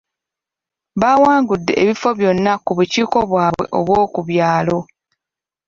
[1.01, 4.77] Baawangude ebifo byonna ku bukiiko bwabwe obw’oku byalo.